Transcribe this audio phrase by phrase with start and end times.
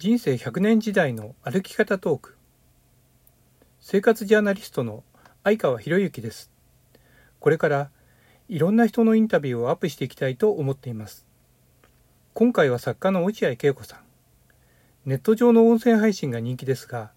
[0.00, 2.38] 人生100年時代の歩き方トーク。
[3.80, 5.04] 生活ジャーナリストの
[5.44, 6.50] 相川博之です。
[7.38, 7.90] これから
[8.48, 11.26] いろんな人のインタビューをアップしていきたいと思っています。
[12.32, 13.98] 今回は作家の落合恵子さん。
[15.04, 17.10] ネット上の音声配信が人気ですが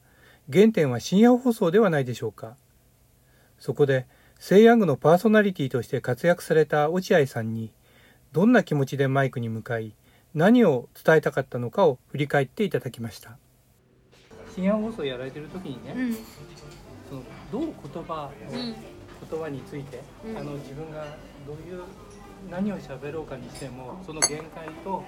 [0.52, 2.57] 原点は深夜放送ではないでしょうか。
[3.59, 4.07] そこで
[4.39, 7.71] セイヤングのパーソナリティとして活躍された落合さんに
[8.34, 9.95] どんな気持ちでマイクに向かい
[10.34, 13.38] 何を伝えたかったのかを振り返っていただきました。
[14.55, 18.75] 深夜放送やられてる時にね、うん、そのどう言葉、うん、
[19.30, 21.05] 言葉について、うん、あの自分が
[21.45, 21.84] どういう
[22.49, 25.03] 何を喋ろうかにしてもその限界と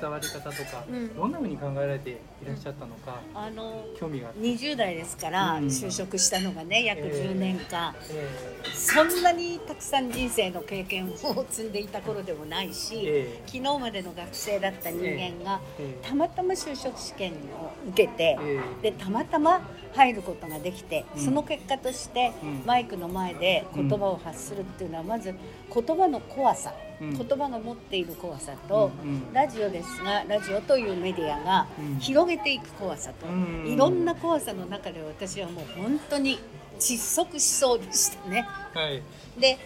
[0.00, 4.40] 伝わり方とか、うん、どんなふうに考えられていらっしゃったのか、あの興味があって。
[4.40, 18.38] 20代ですから、就職したのがね約10年間、えー、そんなにたくさん人生の経験を積んでいた頃でもないし、えー、昨日までの学生だった人間が、えー、たまたま就職試験を受けて、
[18.82, 19.60] でたまたま
[19.94, 22.32] 入ることができて、その結果として
[22.66, 25.34] マイクの前で言葉を発するっていうのはまず
[25.74, 26.57] 言葉の怖さ、
[27.00, 28.90] 言葉が持っている怖さと、
[29.32, 31.66] ラジオですがラジオというメディアが
[32.00, 33.26] 広げていく怖さと、
[33.68, 36.38] いろんな怖さの中で私はもう本当に
[36.78, 38.46] 窒息しそうでしたね。
[38.74, 39.02] はい、
[39.40, 39.58] で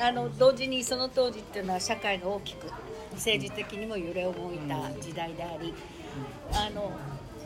[0.00, 2.66] あの同時にその当時っていうのは社会が大きく
[3.12, 5.74] 政治的にも揺れ動いた時代であり、
[6.52, 6.92] あの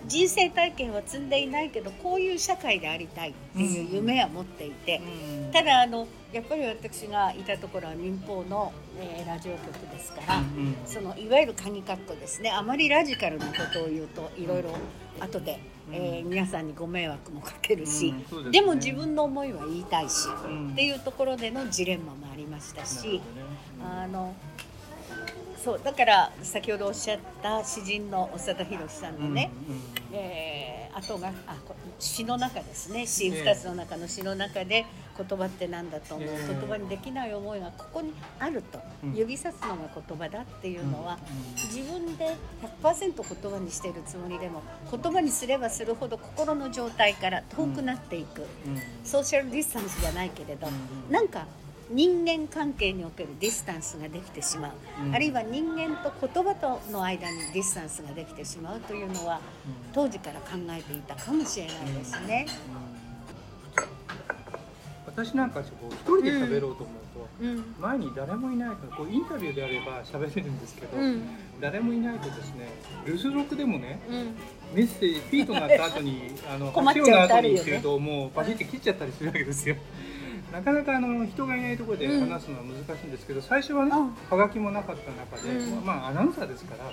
[0.07, 5.01] 人生体験は積んでいないけどこういう社会でありたいっていう夢は持っていて、
[5.53, 10.43] ただあのやっぱり私がいたところは民放の、えー、ラジオ局ですから、
[10.87, 12.51] そのいわゆる鍵括弧ですね。
[12.51, 14.71] あまりラジカルなことを言うといろいろ
[15.21, 15.59] 後で、
[15.93, 18.15] えー、皆さんにご迷惑もかけるし、
[18.51, 20.29] ででも自分の思いは言いたいし、
[20.73, 23.21] っていうところでのジレンマもありましたし、
[23.83, 24.35] あの
[25.63, 31.57] そうだから先ほどおっしゃった詩人の長田博さんのね、うんうん、えー、後があ
[31.99, 33.07] 詩の中ですね。
[33.07, 34.85] 詩2つの中の詩の中で
[35.17, 38.81] 言葉って何だと思う、言葉にできない思いがここにあると、
[39.15, 41.19] 指さすのが言葉だっていうのは、
[41.57, 42.37] 自分で
[42.83, 48.47] 100%言葉にしてるつもりでも言葉にすればするほど心の状態から遠くなっていく、
[49.05, 50.69] ソーシャルディスタンスじゃないけれど、
[51.11, 51.47] なんか
[51.91, 54.73] 人間関係におけるディスタンスができてしまう、
[55.07, 59.41] うん、あるいは人間と言葉との間にディスタンスができてしまうというのは、
[59.93, 62.47] 当時から考えていたかもしれないですね。
[65.17, 71.23] 私なんかこう一人で喋ろうと思うと、うん、前に誰もいないからこうインタビューであれば喋れるんですけど、うん、
[71.61, 72.69] 誰もいないとですね
[73.07, 74.35] 留守録でもね、うん、
[74.75, 79.77] メッセージピートがあった後にあの 困っちゃっていうともうパシッて切っちゃったりするわけですよ。
[80.55, 83.91] なかなかあの人がいないところで話すのは難しいんですけど、最初はね、
[84.31, 85.53] はがきもなかった中で、
[85.85, 86.93] まあアナウンサーですから。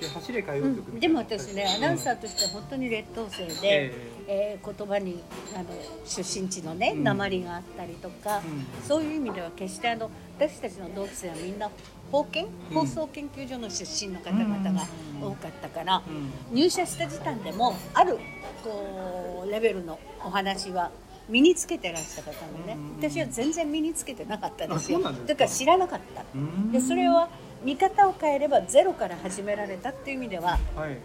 [0.00, 5.22] で走れ歌謡曲みたいな、でも私ねアナウンサーとしては本当に劣等生で、えー、えー、言葉に
[5.54, 5.66] あの
[6.04, 8.42] 出身地のね鉛があったりとか、
[8.88, 11.70] そういう意味では決してあの私たちの同期生はみんな
[12.10, 12.48] 放研？
[12.74, 14.86] 放送研究所の出身の方々が
[15.22, 16.02] 多かったから、
[16.50, 18.18] 入社した時点でもある
[18.64, 20.90] こうレベルのお話は
[21.28, 25.00] 身につけてらした方もね、私は全然身につけてなかったですよ。
[25.00, 26.24] だから知らなかった。
[26.72, 27.28] でそれは
[27.62, 30.98] 見方を変えればゼロから始められたっていう意味では、はい、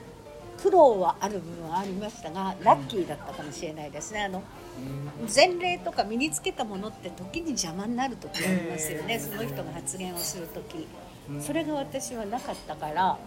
[0.61, 4.23] 苦労はある部分はありましたがラッキーだったかもしれないですね。
[4.23, 4.43] あの
[5.33, 10.87] 前例とか身につけたものって時に邪魔になる時ありますよね、その人が発言をする時、
[11.39, 13.17] それが私はなかったから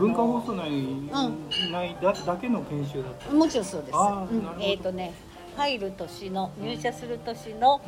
[0.00, 3.32] 文化放送内,、うん、内だだけの研修だった。
[3.32, 5.14] もちろんそうです、うん、えっ、ー、とね
[5.56, 7.80] 入る年の入社する年の、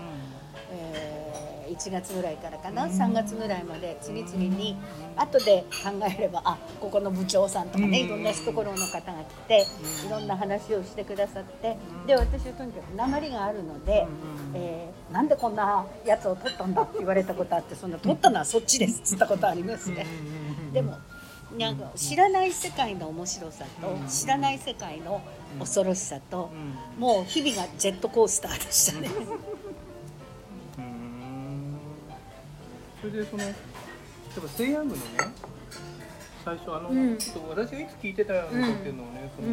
[0.71, 2.87] えー、1月ぐらいからかな。
[2.87, 4.77] 3月ぐらいまで次々に
[5.17, 9.67] 後で考えればあここの部長さんとかねいろんなところの方が来て
[10.07, 14.07] いろんな話をしてくださってで私はとにかく鉛があるので、
[14.55, 20.07] えー、なんでこんなやつを取ったんだって言われたことあってそんな取ったのはそっちですっつったことありますね。
[20.73, 20.97] でも
[21.59, 25.21] なんか知らない世界の面白さと知らない世界の
[25.59, 26.51] 恐ろしさと、
[26.99, 29.09] もう日々がジェットコースターでしたね。
[33.01, 33.55] それでその例え
[34.41, 35.09] ばセイヤングのね
[36.45, 39.49] 最初あの、うん、ちょっと私がいつ聞いてたのかっていうのをね、その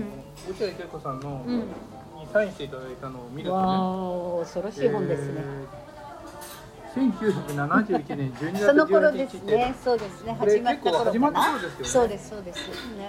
[0.50, 5.33] 落合恵子さんの、にサインしていただいたのを見るとね、恐ろしい本ですね。
[5.38, 5.94] えー
[6.95, 9.75] 1971年12月 その頃ですね。
[9.83, 10.33] そうですね。
[10.39, 11.86] 始まった頃始まった頃ですよね。
[11.86, 12.59] そうですそうです。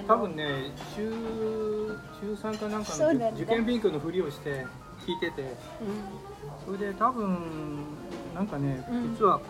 [0.08, 4.66] 多分ね中中三かなんかの、ね、受験勉強のふりをして
[5.06, 7.38] 聞いてて、うん、それで多分
[8.34, 8.84] なんかね、
[9.18, 9.40] 実は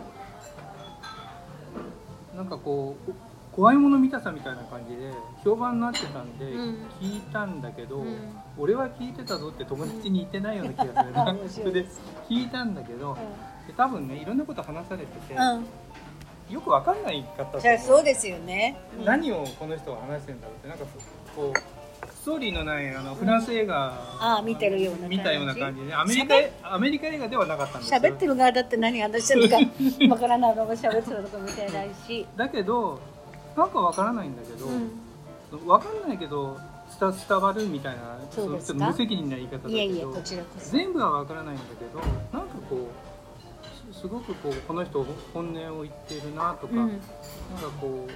[2.37, 3.13] なんかこう
[3.53, 5.13] 怖いもの見たさみたいな感じで
[5.43, 6.45] 評判になってたんで
[7.01, 8.17] 聞いたんだけど、うん、
[8.59, 11.87] 俺は聞いてたぞって友達に言ってないような気がするな、 それで
[12.29, 13.17] 聞いたんだけど、
[13.67, 15.35] で多分ねいろんなこと話されてて、
[16.53, 20.85] よくわかんないかったじゃそうですよね、何をこの人は話してんだろうってなんか
[21.35, 21.77] こう
[22.27, 29.57] ストーリーのないあのフランス映画、あ見てるような見たような感じでアメリカアメリカ映画ではなかったんです喋ってる側だって何話してるか
[30.11, 32.27] わからないのが喋ってるとか見てないし。
[32.37, 33.01] だけど
[33.57, 36.59] なんかわからないんだけど、うん、わかんないけど
[37.01, 40.15] 伝伝わるみたいなそうです無責任な言い方だけど
[40.59, 42.01] 全部はわからないんだけど
[42.37, 43.06] なんかこう
[44.07, 45.05] すごくこうこの人
[45.35, 47.01] 本音を言ってるなとか、うん、なんか
[47.81, 48.13] こう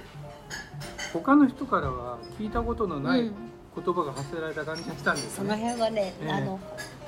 [1.11, 3.29] 他の人からは聞いたことのない
[3.75, 6.59] 言葉が発せられた感じがしたんです、ね、その辺はね、えー、あの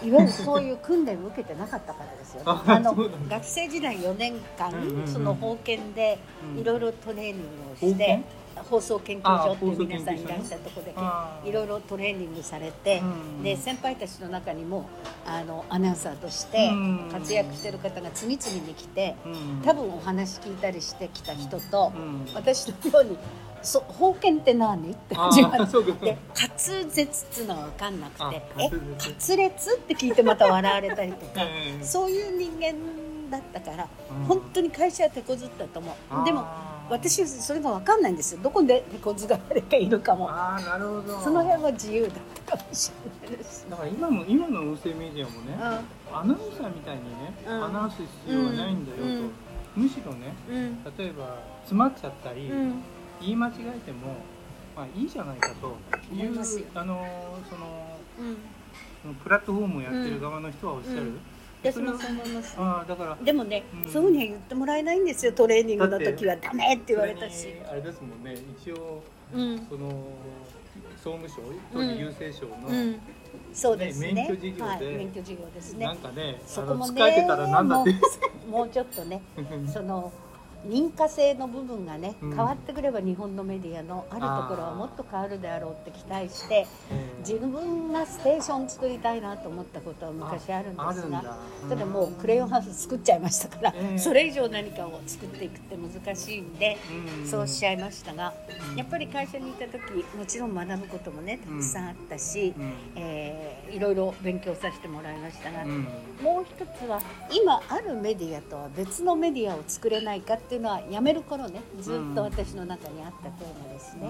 [0.03, 2.93] いわゆるそういう訓練を受けてなかったからですよ、 ね、あの
[3.29, 4.73] 学生時代4年間、
[5.07, 6.19] その法研で
[6.57, 8.21] いろいろトレーニングをして、
[8.73, 13.03] 放送研究所っていう皆さんいらっしゃるところでいろいろトレーニングされて、
[13.43, 14.89] で先輩たちの中にも
[15.25, 16.71] あのアナウンサーとして
[17.11, 19.15] 活躍してる方が次々に来て、
[19.63, 21.91] 多分お話聞いたりしてきた人と、
[22.33, 23.17] 私のように
[23.61, 24.91] そ封建って何？
[24.91, 25.87] って始まって滑
[26.57, 31.41] 舌っつうのは分かんなくて「え滑裂?」って聞いてまた笑われたりとか、
[31.81, 32.73] そういう人間
[33.29, 36.25] だったから、うん、本当に会社は手こずったと思う。
[36.25, 38.41] でも私それが分かんないんですよ。
[38.43, 40.27] どこで手こずが誰かいるかも。
[40.29, 41.19] あなるほど。
[41.21, 42.11] その辺は自由だっ
[42.45, 42.91] たかもし
[43.23, 43.67] れないです。
[43.69, 45.55] だから今も今の音声メディアもね、
[46.11, 50.33] アナウンサーみたいにね、アナウンス必要はないんだよと、むしろね、
[50.97, 52.51] 例えば詰まっちゃったり、
[53.21, 54.15] 言い間違えても、
[54.75, 55.77] まあ、いいじゃないかと。
[56.13, 56.39] いう
[56.75, 57.05] あの
[57.49, 57.97] その、
[59.05, 61.13] うん、プラットフォームをやってる側の人はおっしゃる。
[61.63, 66.35] うん私もそう思います、あだからでもね、うん、そういうふうには言ってもらえないんですよトレーニングの時は。
[66.35, 67.47] ダメって言われたし。
[67.69, 69.01] あれですもんね一応、
[69.33, 69.89] うん、その
[70.97, 71.41] 総務省
[71.73, 72.99] 郵政省の、うん。
[73.53, 74.13] そうですね。
[74.13, 75.85] 免許事業で、はい、免許事業ですね。
[75.85, 77.95] なんかね、そこもね、使えてたらなんだって
[78.49, 79.21] もうちょっとね、
[79.71, 80.11] その
[80.65, 86.65] 認可制の部分がね、変わってくれば日本のメディアのあるところはもっと変わるであろうって期待して
[87.19, 91.37] 自分がステーション作りたいなと思ったことは昔あるんですが
[91.69, 91.85] ただ。
[91.85, 96.77] もうクレヨンハウス作っちゃいましたから、それ以上何かを作っていくって難しいんで、
[97.25, 98.33] そうしちゃいましたが
[98.75, 99.81] やっぱり会社にいた時
[100.17, 102.53] もちろん学ぶこともねたくさんあったし、
[102.95, 107.01] えー、いろいろ勉強させてもらいましたが、もう一つは
[107.31, 114.07] 今あるメディアとは別のメディアを作れないかってっていうのはやめる頃ねずっと私の中にあったテーマですね。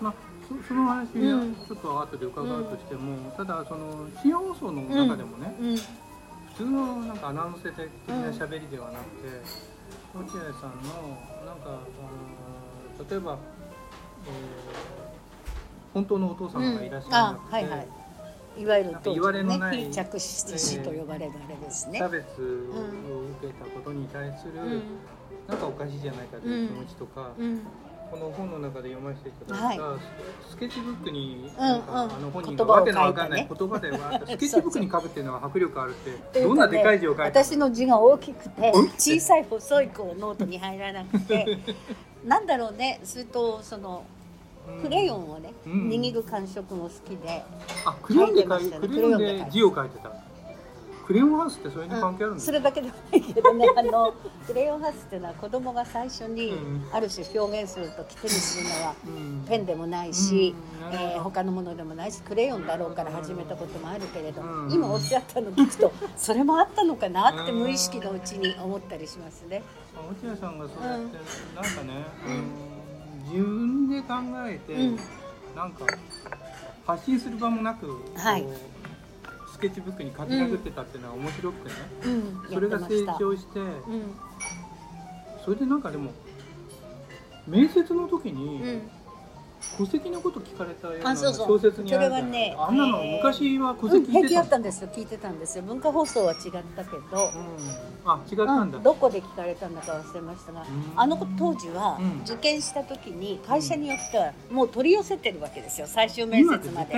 [0.00, 0.14] まあ
[0.48, 1.06] そその話は
[1.66, 5.82] ちょっと後で伺うとしても、うん、ただその新放送の中でもね、うん、普
[6.58, 7.74] 通のなんかアナウンス的
[8.08, 9.42] な喋りではなくて、
[10.14, 10.94] 落合さんの
[11.44, 11.70] なんかあ
[13.02, 17.99] の例えば、えー、本当のお父様がいらっしゃらなくて、はいはい
[18.58, 21.98] いわゆる当時のね非着死と呼ばれるあれですね。
[21.98, 24.82] 差別を受けたことに対する、うん、
[25.48, 27.60] なんかおかしいじゃないかという気持ちとか、うん、
[28.10, 30.00] この本の中で読ませていただいた、はい、
[30.50, 35.94] スケッチブックに、うんうん、あの本人がわけのわかんない言葉では、スケッチブックに書くっていうのは迫力あるっ
[36.32, 41.58] て どんなでかい字を書いて、ね、私の字が大きくて小さい細いこうノートに入らなくて。
[42.24, 43.00] なんだろうね。
[43.02, 44.04] それとその
[44.82, 47.42] クレヨンをね、うん、握る感触も好きで。
[47.84, 50.10] あクレヨンで書いてクレヨンで字を書いてた。
[51.10, 53.66] クレヨンハウスってそれに関係あるんですか、うん、それだけではないけどね。
[53.76, 54.14] あの
[54.46, 56.54] クレヨンハウスっていうのは子供が最初に
[56.92, 58.94] ある種表現するとき手にするのは
[59.48, 60.54] ペンでもないし、
[60.88, 69.64] うん、えー、他のものでもないしクレヨンだろうから始めたこともあるけれど、うん、今おっしゃったの聞くと それもあったのかなって無意識のうちに思ったりしますね。
[70.08, 71.16] 落合さんがそうやって、
[71.56, 72.69] なんかね、うん
[73.30, 74.14] 自分で考
[74.46, 74.96] えて、うん、
[75.54, 75.86] なんか
[76.86, 78.44] 発信する場もなく、はい、
[79.52, 83.76] スケッチブックに書き殴ってたっていうのは面白くてね、うん、それが成長して、うん、
[85.44, 86.10] それでなんかでも
[87.46, 88.80] 面接の時に、
[89.78, 94.90] 戸籍のこと聞かれたような小説にあるね、あんなの昔は戸籍平気だったんですよ。
[94.94, 95.64] 聞いてたんですよ。
[95.64, 96.40] 文化放送は違っ
[96.76, 97.30] たけど、
[98.04, 100.64] あ違ったんだ、どこで聞かれたんだか忘れましたが、
[100.96, 105.86] あの当時は受験した時に会社によってはもう取り寄せてるわけですよ。
[105.86, 106.94] 最終面接まで。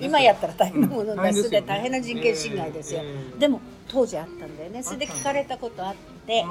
[0.00, 3.02] 今やったら大変なものですで大変な人権侵害ですよ、
[3.38, 4.82] でも当時あったんだよね。
[4.82, 5.94] それで聞かれたことあっ
[6.26, 6.44] て、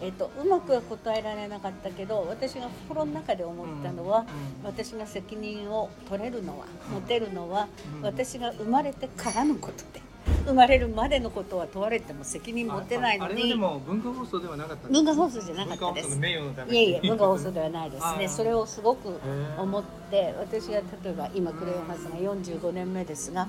[0.00, 4.26] えーと、うまくは答えられなかったけど私が心の中で思ったのは、
[4.64, 7.68] 私が責任を取れるのは持てるのは、
[8.02, 10.02] 私が生まれてからのことで
[10.46, 18.28] 生まれるまでのことは問われても責任持てないのにあれはでも文化放送ではなかった文化放送じゃなかったですいえいえ文化放送ではないですね。
[18.28, 19.20] それをすごく
[19.58, 23.48] 思って私が例えば今クレヨンハウスが45年目ですが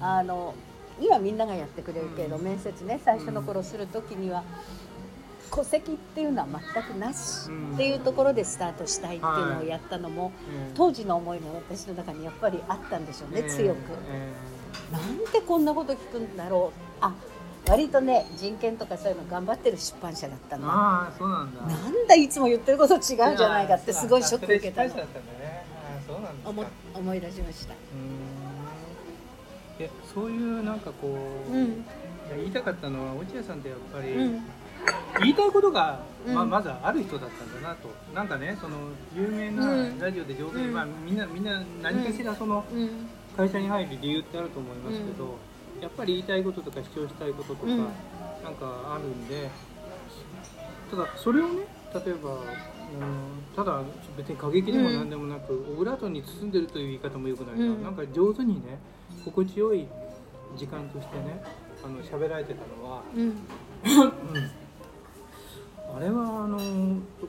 [0.00, 0.54] あの
[1.00, 4.44] 今みんながやってくれるけど面接ね最初の頃する時には
[5.50, 10.32] 戸籍っていうのは全くなしっていうところでスタートしたいっていうのをやったのも、
[10.74, 13.78] 当時の思いが私の中にやっぱりあったんでしょうね強く。
[14.92, 16.80] なんでこんなこと聞くんだろう。
[17.00, 17.14] あ
[17.68, 20.66] 割とね人権とかそういうの頑張ってる出版社だったの。
[20.68, 21.62] あそうなんだ。
[21.62, 25.06] なんだいつも言ってること違うじゃないかってすごいショック受けたの、ね、
[26.44, 27.74] 思思い出しました
[29.78, 31.16] えそういうなんかこ
[31.50, 31.84] う、うん、
[32.36, 34.42] 言いたかったのは落合さんってやっぱり、うん、
[35.20, 38.76] 言いたいことが、まあ、まずある人だったんだなと、うん、なんかねその
[39.14, 39.66] 有名な
[39.98, 42.64] ラジオで上手に、まあ、みんなみんな何かしらその、
[43.36, 45.24] 会社に入る理由ってあると思いますけど、
[45.76, 49.50] うん、やっぱり言いたいこととか主張したいこととか、うん、なんかあるんで
[50.90, 52.40] ただそれをね例えば、うん、
[53.54, 53.82] ただ
[54.16, 58.78] 別に過激でも何でもなく、オブラートに包んでるという言い方もよくないな、うん、なんか上手にね
[59.24, 59.86] 心地よい
[60.56, 61.42] 時間としてね
[61.84, 63.46] あの喋られてたのは、うん。
[65.96, 66.62] あれはあのだ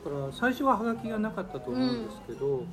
[0.00, 2.64] から最初はハガキがなかったと思うんですけど、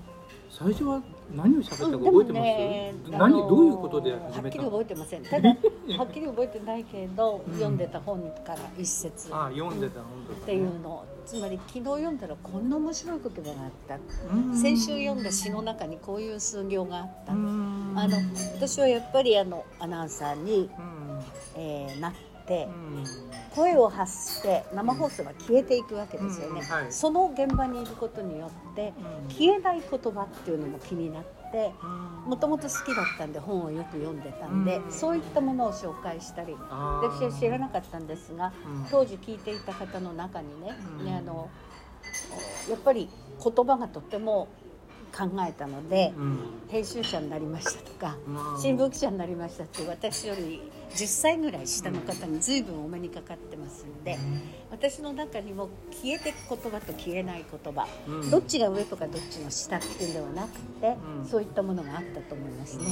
[0.49, 1.01] 最初は
[1.33, 5.23] 何を喋ったか覚えてます、ね、何どういうことではっきり覚えてません。
[5.23, 5.49] ただ
[5.97, 9.29] はっきり覚えてないけど、うん、読んでた本から一節。
[9.31, 13.99] あ読んでた本っていうのつまり昨日読んだらこんな面白い言葉があった、
[14.55, 18.17] 先週読んだ詩の中にこういう数行があった、あの
[18.53, 20.69] 私はやっぱりあのアナウンサーに、
[21.55, 22.34] えー、なって、
[23.55, 28.93] 声を発して生放送が消えていくわけですよね、うんはい、その現場にいることによって、
[29.29, 31.71] 消えない言葉っていうのも気になって
[32.25, 38.51] もともと好きだったんで本をよく読んでたんで、そういったものを紹介したり私は知らなかったんですが、
[38.91, 40.73] 当時聞いていた方の中にね,、
[41.03, 41.49] ねあの
[42.69, 43.09] やっぱり
[43.43, 44.47] 言葉がとても
[45.15, 54.41] 考えたので、うん、編集者になりましたとか、うん、新聞記者になりましたって私より10歳ぐらい下の方に随分お目にかかってますんで、うん、
[54.71, 57.87] 私の中にも消えていく言葉と消えない言葉、
[58.29, 60.97] どっちが上とかどっちの下っていうんではなくて、
[61.29, 62.85] そういったものがあったと思いますね。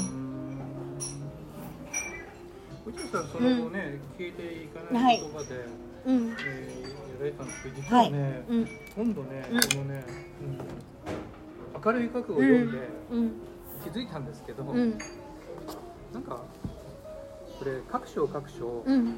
[2.86, 5.66] 内田さんその後ね、消えていかない言葉で、はい。
[6.06, 6.28] うん。
[6.32, 8.42] えー、やられたんですけど実はね、はい。
[8.50, 10.04] うん、今度ね、このね、
[10.42, 10.93] うん
[11.84, 12.72] 明るい覚悟を読ん。
[12.72, 12.78] で
[13.84, 14.98] 気づいたんですけど、うん、
[16.14, 16.42] なんか
[17.60, 19.18] これ各章各章、うん、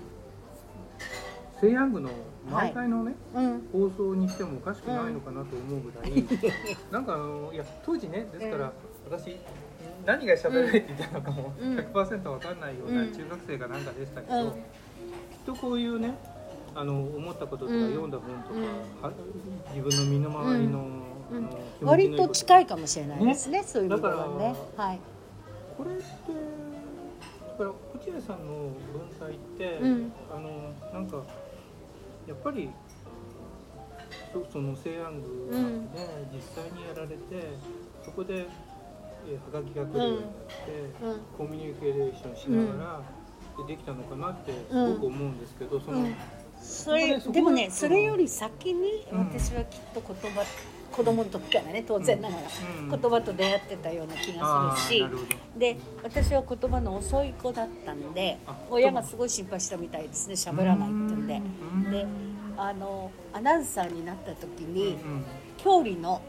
[1.62, 2.10] 西安宮の
[2.50, 3.46] 毎回のね、はい。
[3.46, 6.28] うん、放送にしてもおかしくないのかなと思うぐらい、うん、
[6.92, 8.74] なんかあのいや当時ねですから、
[9.10, 9.38] 私
[10.06, 14.58] 何が喋られていたのかも100%分かんないような中学生かなんかでしたけど、きっ
[15.46, 16.18] とこういうね
[16.74, 18.50] あの思ったこととか読んだ本と
[19.02, 19.12] か、
[19.74, 24.56] 自分の身の回りのうん、割と近いかもしれないですね、ね、そういう意味ではね。
[24.78, 25.00] はい、
[25.78, 26.04] これって
[27.58, 28.54] だから落合さんの
[28.92, 31.18] 文才って、うん、あのなんか
[32.28, 32.70] やっぱり
[34.34, 37.16] そその西安宮で実際にやられて、
[38.04, 38.46] そこで、
[39.28, 46.06] えー、はがきが来るようになって、コミュニケーションしながら、でできたのかなってすごく思うんですけど、その。
[46.62, 50.44] それでもねそれより先に私はきっと言葉
[50.92, 52.42] 子供の時からね当然ながら、
[52.98, 55.06] 言葉と出会ってたような気がするし。
[55.58, 58.38] で私は言葉の遅い子だったんで
[58.70, 61.42] 親がすごい心配したみたいですね喋らないってんで。
[61.92, 62.06] で
[62.58, 64.98] あのアナウンサーになった時に、
[65.58, 66.22] 郷里の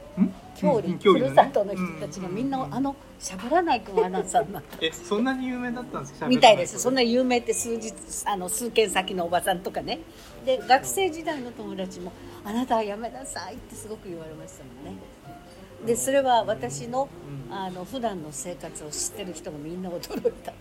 [0.56, 4.78] 郷里、ふるさとの人たちがみんな、あの喋らない子がアナウンサーになった。
[4.80, 6.26] えそんなに有名だったんですか？
[6.26, 6.80] みたいです。
[6.80, 7.94] そんな有名って数日
[8.24, 10.00] あの数軒先のおばさんとかね。
[10.44, 12.12] で学生時代の友達も
[12.46, 15.00] 「あなたはやめなさい」ってすごく言われましたもんね。
[15.84, 17.08] でそれは私の
[17.50, 20.56] あの普段の生活を知ってる人もみんな驚いたと。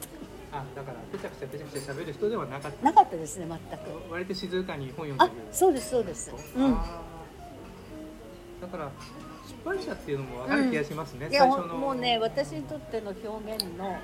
[0.52, 2.84] あだからぺちゃくちゃぺちゃくちゃ喋る人ではなかった。
[2.86, 4.12] なかったですね全く。
[4.12, 5.32] 割と静かに本読んでる。
[5.52, 6.32] そうですそうです。
[6.56, 6.74] うん。
[8.62, 8.92] だから
[9.64, 13.98] 版社っていうのも分かる気がしますね、うん、いやもうね私にとっての表現の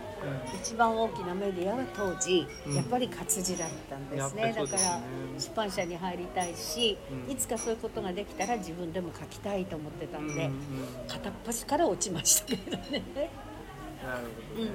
[0.61, 5.01] 一番大きなメディアは当時、うん、やっぱり活字だったんですね、ね、だから
[5.37, 10.53] 出版社に入りたいし、うん、いつかそういうことができたら自分でも書きたいと思ってたんで、うんうん、
[11.07, 13.03] 片っ端から落ちましたけどね。
[14.03, 14.23] なる
[14.55, 14.71] ほどね、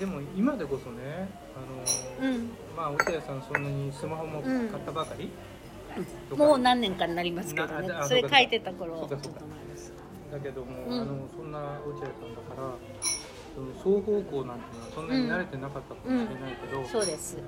[0.00, 2.32] でも今でこそねあの、
[2.74, 5.30] まあ落合さんそんなにスマホも買ったばかり、
[6.36, 7.88] もう何年かになりますけどね。
[8.04, 9.08] それ書いてた頃
[10.30, 12.74] だけども、うん、あのそんな落合さんだから
[13.54, 13.60] そ
[13.90, 17.38] の双方向なんていうのはそんなに慣れてなかったかもしれないけど、うん、そうです。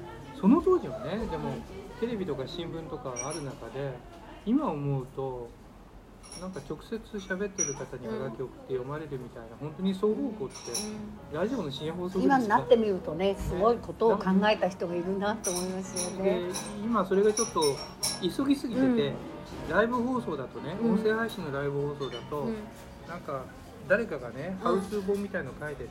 [0.40, 1.54] その当時はねでも、
[2.00, 3.90] テレビとか新聞とかある中で
[4.46, 5.50] 今思うと
[6.40, 16.42] なんか直接喋ってる方にはがき送って読まれるみたいな、本当に双方向って、ラジオの深夜放送今になってみるとねすごいことを考えた人がいるなと思いますよね。
[16.84, 17.62] 今それがちょっと
[18.22, 19.14] 急ぎすぎてて、うん、
[19.70, 22.56] ライブ放送だとね、音声配信のライブ放送だと、うん、
[23.08, 23.44] なんか
[23.88, 25.88] 誰かがね、ハウス本みたいの書いてて、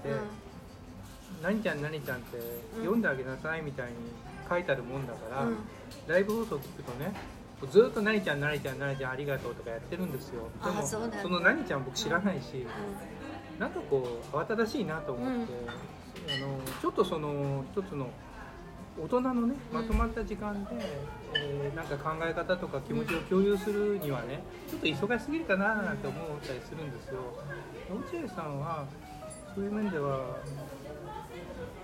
[1.44, 1.82] 何ちゃん。
[1.82, 2.38] 何ちゃんって
[2.78, 3.94] 読んであげなさいみたいに
[4.50, 5.48] 書いてあるもんだから、
[6.08, 7.12] ライブ放送聞くとね
[7.66, 10.44] ずっと「何ちゃん何ちゃん何ちゃんありがとう」とかやってるんですよ。
[10.64, 12.66] でもその何ちゃん僕知らないし、
[13.56, 15.54] うん、なんかこう慌ただしいなと思って、
[16.36, 18.10] うん、あのちょっとその一つの
[19.00, 20.82] 大人のねまとまった時間で、うん、
[21.36, 27.22] えー、なんか考え方とか気持ちを共有するにはねちょっと忙しすぎるかななんて思ったりするんですよ。
[27.90, 28.86] 落合さんは
[29.56, 30.38] そういう面では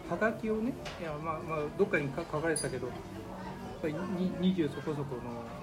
[0.10, 2.96] はがきをねいやまあまあどっかに書かれてたけどやっ
[3.82, 5.63] ぱり20そこそこの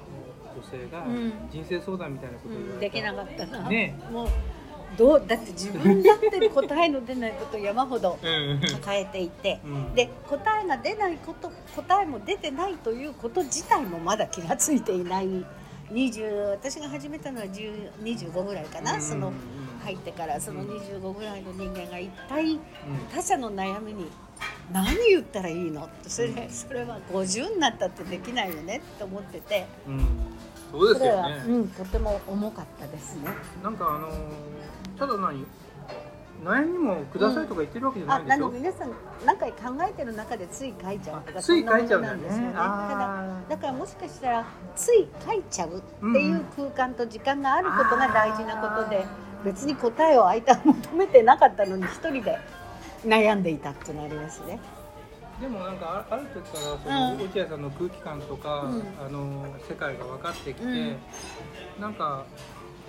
[0.55, 1.07] 女性が
[1.51, 4.29] 人生相談みたいなことを言われた、できなかったな、ね、もう
[4.97, 8.19] どうだって自分だって答えの出ないことを山ほど
[8.73, 15.45] 抱えていて、うん、で答えが出ないこと答えも出てないということ自体もまだ気が付いていない。
[15.91, 19.33] 20私が始めたのは25ぐらいかな、うん、その
[19.83, 22.61] 入ってからその25ぐらいの人間が一体
[23.13, 24.07] 他者の悩みに
[24.73, 25.89] 何言ったらいいの？
[26.07, 30.07] それそれは50になったってできないよねって思ってて、うん、
[30.71, 33.31] そうですよね、うん、とても重かったですね。
[33.63, 34.09] なんかあの
[34.99, 35.45] ただ何
[36.43, 38.93] 悩みもくださいとか言ってるわけじゃないでしょ、うん、皆さん
[39.27, 42.53] 何回考えてる中でつい書いちゃうとかつい書いちゃうんですよね。
[42.55, 49.05] ただだからもしかしたらつい書いちゃうっていう空間と時間があることが大事なことで、
[49.45, 52.39] 別に答えを相手は求めてなかったのに一人で
[53.05, 54.59] 悩んでいたっていうのありますね。
[55.41, 60.97] でもなんかある時からその落合さんの空気感とか、うん、あの世界が分かってきて、うん、
[61.81, 62.27] なんか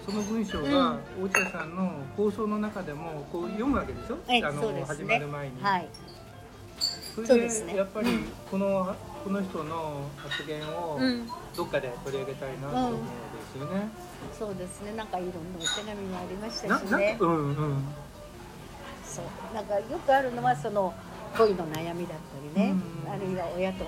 [0.06, 5.62] その文章が落合さんの放送の中でもこう読むわけでしょ、うん、あの、ね、始まる前に。
[5.62, 5.88] はい、
[7.16, 8.20] それでやっぱり
[8.50, 11.00] このこの人の発言を
[11.56, 13.10] どっかで取り上げたいなと思うんで
[13.54, 13.90] すよね。
[14.38, 17.18] そうですねなんかいろんなお手紙もありましたしね。
[17.18, 17.84] うんうん
[19.12, 19.56] そう。
[19.56, 20.94] なんかよくあるのはその
[21.38, 22.74] 恋の悩みだったりね、
[23.06, 23.86] うん、あるいは親と、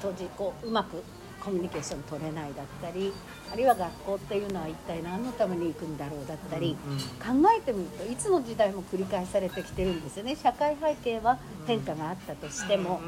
[0.00, 1.02] 当時こううまく
[1.40, 3.12] コミュニケーション取れないだったり
[3.52, 10.36] あるいは学校っていうのは一体何のために行くんだろうだったり、うんうん、考えてみるといつの時代も繰り返されてきてるんですよね。
[10.36, 13.00] 社会背景は変化があったとしても、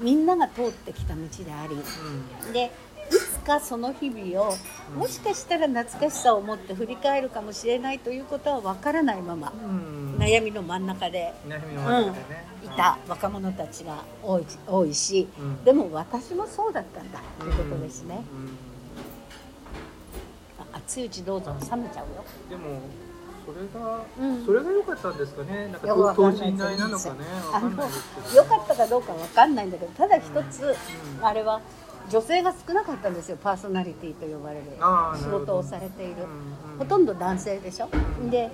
[0.00, 1.76] みんなが通ってきた道であり、
[2.52, 2.72] で
[3.46, 4.54] かその日々を
[4.96, 9.52] もしかしたら懐かしさを持って振り返るかもしれないということは分からないまま、
[10.18, 11.54] 悩みの真ん中で、うん、い
[12.76, 15.28] た若者たちが多い多いし、
[15.64, 18.20] でも私もそうだったんだということですね。
[20.72, 22.24] 熱いうちどうぞ冷めちゃうよ。
[22.50, 22.80] でも
[23.46, 25.68] それが、うん、それが良かったんですかね。
[25.68, 27.16] なんか等身大なのかね。
[28.34, 30.74] 良かったかどうかわかんないんだけど、ただ一つ、
[31.22, 31.60] あれは
[32.10, 34.64] 女性が少なかったんですよパーソナリティと呼ばれる。
[35.18, 36.26] 仕事をされている、
[36.78, 37.88] ほとんど男性でしょ、
[38.30, 38.50] で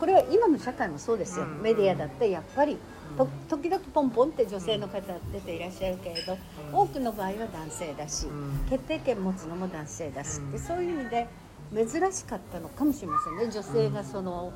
[0.00, 2.78] これは今の社会もそうですよ、メディアだってやっぱり
[3.16, 5.00] と時々ポンポンって女性の方
[5.32, 6.36] 出ていらっしゃるけれど
[6.72, 8.26] 多くの場合は男性だし
[8.68, 11.28] 決定権持つのも男性だしでそういう意味で
[11.72, 13.52] 珍しかったのかもしれませんね。
[13.52, 14.52] 女性がその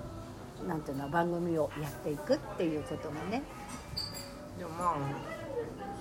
[0.66, 3.42] なんていうの番組をやっていくっていうことがね。
[4.58, 5.37] でもまあ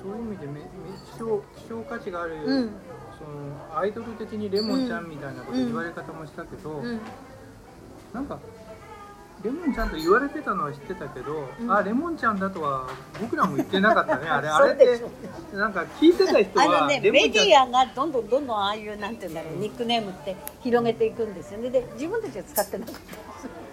[0.01, 0.61] そういう意味でめ
[1.13, 2.71] 希少希少価値がある、うん、
[3.17, 6.99] そのアイドル的にレモンちゃんみたいなこと言われ方もしたけど、うん、
[8.13, 8.39] なんか
[9.43, 12.89] レモンちゃんと言われてたのは知ってたけど、うん、あレモンちゃんだとは
[13.21, 14.25] 僕らも言ってなかったね。
[14.29, 15.03] あれあれって
[15.55, 21.69] なんか聞いてた人はあのねメディアがどんどんどんどんああいうなんていうんだろうニックネームって広げていくんですよね。
[21.69, 23.66] で自分たちは使ってなかった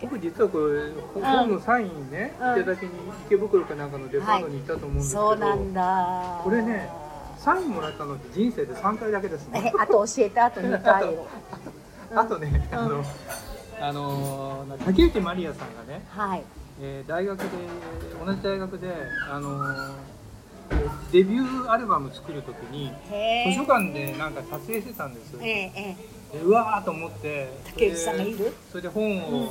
[0.00, 2.90] 僕実はこれ本のサインね、うん、いただきに
[3.26, 6.40] 池袋かなんかのデパートに行ったと思うんですけど、はい、そうなんだ。
[6.42, 6.88] これね
[7.38, 9.72] サインもらったのって人生で3回だけですね。
[9.78, 11.16] あと教えて あと2回
[12.14, 13.04] あとね、あの、
[13.80, 16.42] あの竹内まりやさんがね、はい。
[16.80, 17.46] えー、大学で
[18.24, 18.92] 同じ大学で
[19.30, 19.94] あの
[21.10, 22.92] デビューアルバム作るときに
[23.50, 25.96] 図書館でなんか撮影してたんですよ、ええ
[26.34, 28.52] うわーと思って竹内さんがいる？
[28.70, 29.48] それで本を、うん、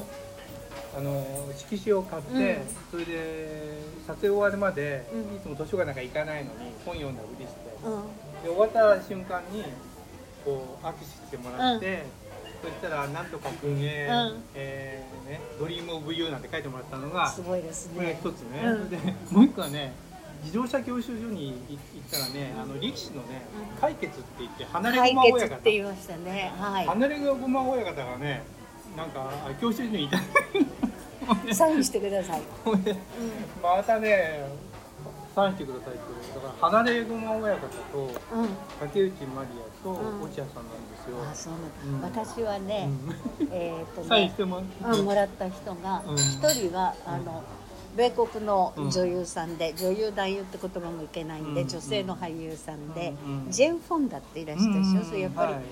[0.97, 1.25] あの
[1.57, 7.59] 色紙を買って、うん、それで撮影終わるまで、うん、いつも図書館なんか行かないのに本読んだふりして、
[8.43, 9.63] で終わった瞬間に
[10.43, 12.03] こう握手してもらって、
[12.61, 17.95] そしたら「なんとか君へ、うん、えー、ね「Dream of you なんて書いてもらったのがすごいですね。
[17.95, 18.89] これ一つね、うん。
[18.89, 18.97] で
[19.31, 19.93] もう一個はね
[20.45, 21.79] 自動車教習所に行っ
[22.11, 23.41] たらね、あの力士のね、
[23.81, 26.53] 魁傑って言って放駒親方魁傑って言いましたね。
[26.59, 26.85] はい。
[26.85, 28.43] 放駒親方がね
[28.95, 30.19] なんかあ教習所にいた。
[31.53, 32.41] サインしてください、
[33.63, 34.47] またね
[35.33, 38.09] サインしてくださいってだから離れ駒親方と
[38.79, 40.21] 竹内まりやとうん。
[40.21, 41.53] 落合さんなんですよ、あそう
[41.87, 42.13] うんなん。
[42.13, 42.89] だ、私はね、
[43.41, 43.47] うん。
[43.51, 44.45] えっ、とねサインして。
[44.45, 44.61] も
[45.15, 46.15] らった人がうん。
[46.15, 47.43] 一、人はあの
[47.95, 51.67] 米国の女優さんで、女優男優って言葉もいけないんで、うん。
[51.67, 53.51] 女性の俳優さんで、うん。
[53.51, 55.05] ジェーン・フォンダっていらっしゃるでしょ、うん。
[55.05, 55.63] それやっぱり、はい。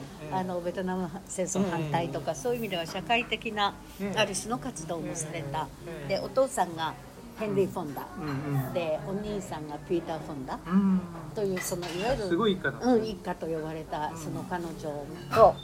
[0.41, 6.93] あのベトナム戦争反対とか、そういう意味では社会的な、ええある種の活動もされた、ええでお父さんが
[7.39, 8.27] ヘンリー・フォンダ、うん。
[8.67, 8.73] うん。
[8.73, 10.59] でお兄さんがピーター・フォンダ。
[10.65, 11.01] うん。
[11.35, 12.29] というそのいわゆる
[12.81, 14.71] うん、一家と呼ばれたその彼女
[15.33, 15.55] と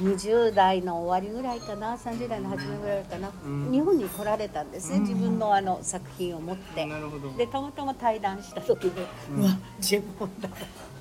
[0.00, 3.72] 20代の終わりぐらいかな30代の初めぐらいかな、うん。
[3.72, 5.02] 日本に来られたんですね、うん。
[5.02, 6.88] 自分のあの作品を持って。
[7.36, 10.48] でたまたま対談した時に、ううんわ自分だ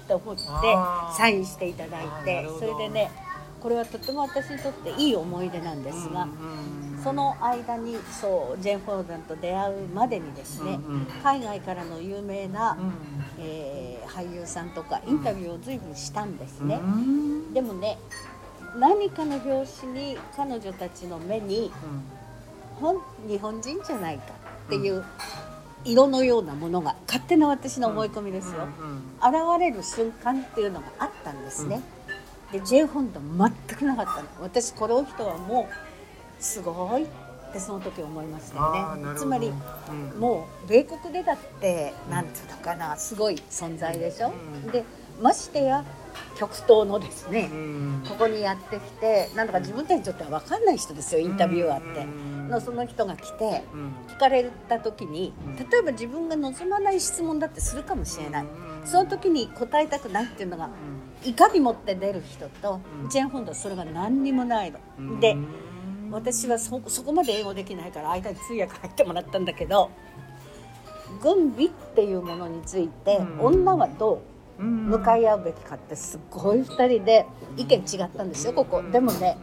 [0.07, 0.41] と思って
[1.15, 3.11] サインしていただいてそれでね
[3.61, 6.27] これはとても私にとっていい思い出なんですが、
[7.03, 11.05] その間にそうジェーン・フォーダンと出会うまでにですね、うんうん。
[11.23, 12.93] 海外からの有名な、うん。
[13.39, 17.53] えー俳優さんとかインタビューを随分したんですね、うん。
[17.53, 17.97] でもね
[18.77, 21.71] 何かの拍子に彼女たちの目に
[22.79, 24.23] ほん日本人じゃないか
[24.67, 25.03] っていう
[25.83, 28.67] 色のようなものが勝手な私の思い込みですよ、
[29.19, 31.81] 現れる瞬間っていうのがあったんですね、
[32.51, 34.27] で J ホンダ全くなかったの。
[34.41, 37.07] 私この人はもうすごいっ
[37.53, 39.19] てその時思いましたよね。
[39.19, 39.51] つまり
[39.89, 40.19] うん。
[40.19, 44.71] もう米国でだってなんていうのかなすごい存在でしょ、うん。
[44.71, 44.85] で
[45.21, 45.83] ましてや
[46.37, 48.03] 極東のですね、うん。
[48.07, 52.49] ここにやってきてなんだか自分たちにとっては分かんない人ですよインタビュアーって、うん。
[52.49, 53.93] のその人が来てうん。
[54.07, 55.55] 聞かれた時にうん。
[55.55, 58.45] 例えば自分が望まない質問だってするかもしれない、う
[58.83, 58.87] ん。
[58.87, 60.69] その時に答えたくないっていうのが
[61.23, 63.09] 怒り持って出る人と、うん。
[63.09, 65.19] ジェーン・フォンドはそれが何にもないの、うん。
[65.19, 65.37] で
[66.11, 69.91] 私はそそこまで英語できないから間に通訳入ってもらったんだけど
[71.21, 73.39] 軍備っていうものについて、うん。
[73.39, 74.15] 女はどう？
[74.15, 74.30] うん
[74.61, 77.25] 向かい合うべきかってすっごい2人で
[77.57, 78.81] 意見違ったんですよここ。
[78.81, 79.37] でもね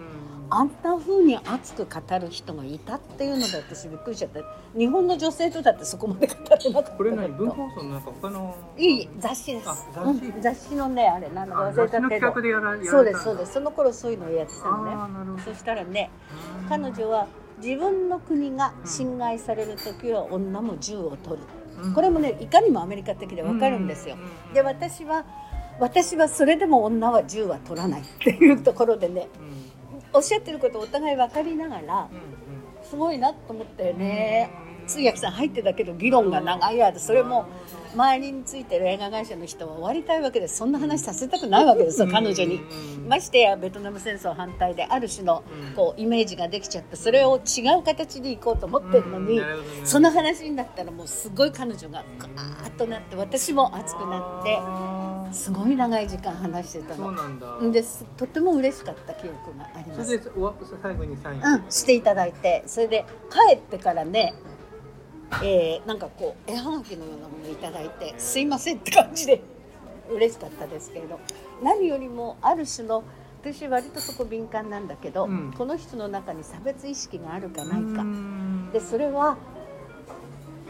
[0.51, 4.43] あんな風に熱く語る人がいたっていうので私びっくりしちゃって
[4.75, 6.91] 日本の女性とだってそこまで語れなかった。
[6.93, 8.57] これ何文化放送のなんか他の。
[8.79, 9.69] いい雑誌です。
[9.69, 9.77] あ
[10.41, 10.75] 雑誌。
[10.75, 12.33] のねあれなんだ忘れたけど。
[12.91, 13.53] そうですそうです。
[13.53, 15.43] その頃そういうのをやってたのね。
[15.45, 16.11] そしたらね
[16.67, 17.27] 彼女は
[17.63, 21.47] 自分の国が侵害される時は女も銃を取る
[21.83, 21.95] うん。
[21.95, 24.17] これもねいかにもアメリカ的でわかるんですよ。
[24.17, 25.25] うんで私は
[25.81, 29.59] 私はそれでも女は銃は取らないっていうところでねうん。
[30.13, 32.09] おっしゃってることをお互い分かりながら
[32.83, 34.51] すごいなと思ったよね。
[34.87, 37.47] 通訳さん入ってたけど議論が長い間それも
[37.95, 42.61] 周りについてる映画会社の人は終わりたいわけですそんな話させたくないわけですよ彼女に。
[43.09, 45.75] ましてやベトナム戦争反対である種のうん。
[45.75, 49.41] こうイメージができちゃってそれを違う形でいこうと思ってるのに
[49.85, 57.71] その話になったらもうすごい彼女がガーッとなって私も熱くなってすごい長い時間話してたの。
[57.71, 58.05] です。
[58.17, 60.05] とても嬉しかった記憶があります。
[60.05, 60.25] それで
[60.83, 61.43] 最後にサイン。
[61.43, 64.35] うん、していただいてそれで帰ってからね、
[65.43, 69.43] えーなんかこう絵はがきのようなものをいただいてすいませんって感じで
[70.11, 71.21] 嬉しかったですけれど
[71.63, 73.05] 何よりもある種の
[73.43, 75.53] 私割とそこ敏感なんだけど、うん。
[75.57, 78.03] この人の中に差別意識があるかないか。
[78.03, 78.71] うん。
[78.73, 79.37] でそれは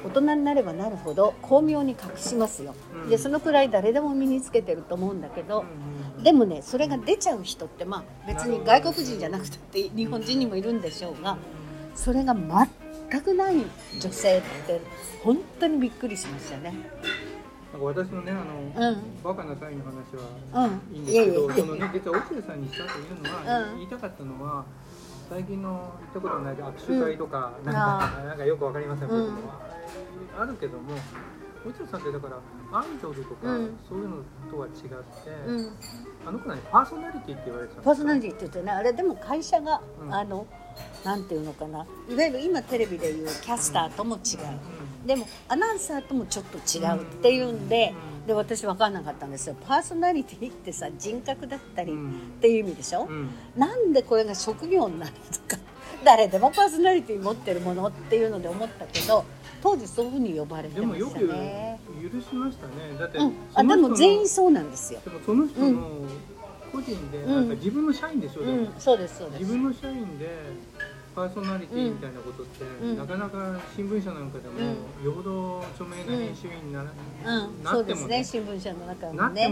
[0.04, 3.08] 大人になればなるほど巧妙に隠しますよ、うん。
[3.08, 11.38] でそのくらい誰でも身につけてると思うんだけど、うんでもねそれが出ちゃう人ってまあ別に外国人じゃなくたって日本人にもいるんでしょうが
[11.94, 12.44] それが全
[13.08, 13.56] くない
[13.98, 14.80] 女性って
[15.22, 16.74] 本当にびっくりしましたね。
[17.72, 18.34] なんか私のねあ
[18.80, 19.22] の、うん。
[19.22, 20.16] バカなサインの話
[20.52, 21.60] はうん、いいんですけど、いえいえ。
[21.60, 23.76] そのね実は落合さんにしたというのは、うん。
[23.78, 24.64] 言いたかったのは
[25.28, 27.64] 最近の行ったことない握手会とか、うん。
[27.66, 29.24] なんかなんかよくわかりません、うん。
[29.26, 29.52] 僕も
[30.38, 30.94] あるけども
[31.66, 33.78] 落合さんってだからアイドルとか、うん。
[33.88, 34.16] そういうの
[34.50, 34.86] とは違って、
[35.46, 35.72] うん、
[36.26, 37.84] あの子はねパーソナリティって言われてたんですよ。
[37.84, 40.14] パーソナリティって言うとねあれでも会社が、うん。
[40.14, 40.46] あの
[41.04, 41.86] なんていうのかな。
[42.08, 47.94] いわゆる今テレビでいうキャスターとも違う、でもアナウンサーともちょっと違うっていうんで,、
[48.26, 49.56] で私分かんなかったんですよ。
[49.66, 52.12] パーソナリティってさ人格だったりっうん。
[52.40, 53.30] ていう意味でしょ、うん。
[53.56, 55.12] なんでこれが職業になる
[55.48, 55.62] とか
[56.04, 59.24] 誰でもパーソナリティ持ってるものっていうので思ったけど
[59.62, 61.80] 当時そういうふうに呼ばれてでもよくましたね。
[62.02, 62.98] 許しましたね。
[62.98, 65.00] だって、うん、あでも全員そうなんですよ。
[65.04, 65.88] でもその人の
[66.70, 67.34] 個人で、うん。
[67.34, 69.40] なんか自分の社員でしょ、うん、そうですそうです。
[69.40, 70.28] 自分の社員で
[71.18, 74.54] パーソナリティみたいなことって、うん、なかなか新聞社なんかでも、
[75.00, 77.64] うん、よほど著名な編集員にな,、うん。
[77.64, 79.50] なっても、ね、新聞社の中もね。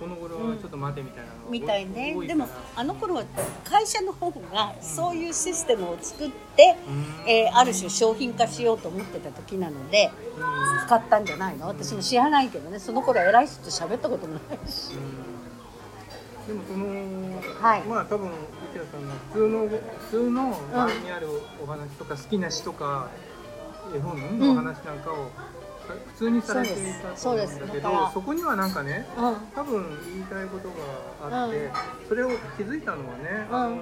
[0.00, 2.16] この頃はちょっと待てみたいなの、みたいね。
[2.26, 3.24] でもあの頃は
[3.64, 10.10] 会社の方がそういうシステムを作って、うん、えー、ある種商品化しようと思ってた時なので、
[10.86, 11.68] 使ったんじゃないの？
[11.68, 12.78] 私も知らないけどね。
[12.80, 14.92] その頃偉い人と喋ったこともないし。
[16.46, 16.86] でもその、
[17.60, 21.28] はい、まあ多分内田さんの普通の普通の周りにある
[21.62, 23.08] お話とか好きな詩とか
[23.94, 25.30] 絵本のお話なんかを、
[25.86, 30.68] 普通にされていたと思うんだけどそこにはなんかね、うん、多分言いたいこと
[31.28, 31.72] があって、うん、
[32.08, 33.76] それを気づいたのはね、うん、あの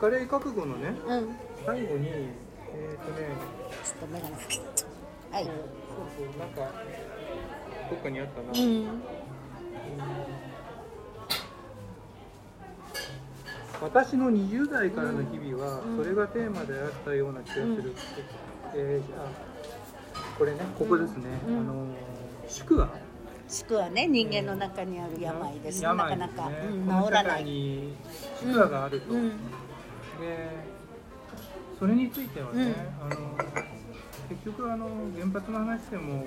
[0.00, 0.94] 明るい覚悟のね、
[1.66, 3.28] 最後にえっ、ー、とね
[3.84, 4.60] ちょっと眼鏡かけ
[5.32, 5.44] はい。
[5.44, 5.54] そう
[6.16, 6.72] そうなんか
[7.90, 9.02] どっかにあったな、うん
[13.82, 17.94] 私の20代からの日々はそれがテーマであったような気がする、うん、
[18.74, 19.52] えー、あ
[20.38, 21.86] これねここですね、うん、あの
[22.48, 22.88] 宿話
[23.48, 27.44] 宿話ね人間の中にある病です、ね、なかなか、うん、治らない。
[27.44, 27.94] に
[28.40, 29.18] 宿話があると、で
[31.78, 33.16] それについてはね、あの
[34.28, 36.24] 結局あの原発の話でも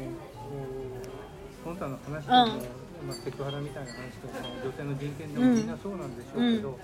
[1.63, 2.65] その他の話でも、
[3.08, 6.78] まあ、セクハラみたいな話とか女性の人権でもみんなそうなんでしょうけど、